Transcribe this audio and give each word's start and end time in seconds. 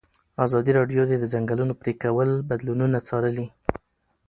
ازادي 0.45 0.71
راډیو 0.79 1.01
د 1.07 1.13
د 1.21 1.25
ځنګلونو 1.33 1.73
پرېکول 1.81 2.29
بدلونونه 2.49 2.97
څارلي. 3.07 3.47